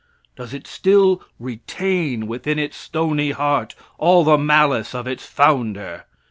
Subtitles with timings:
[0.35, 6.05] Does it still retain within its stony heart all the malice of its founder?